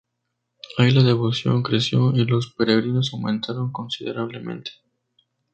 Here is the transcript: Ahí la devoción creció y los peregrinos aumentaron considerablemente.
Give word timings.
Ahí 0.79 0.89
la 0.89 1.03
devoción 1.03 1.61
creció 1.61 2.11
y 2.15 2.25
los 2.25 2.53
peregrinos 2.55 3.13
aumentaron 3.13 3.71
considerablemente. 3.71 4.71